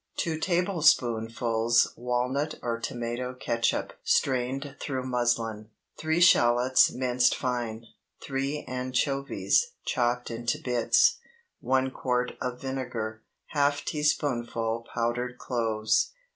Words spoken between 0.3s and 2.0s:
tablespoonfuls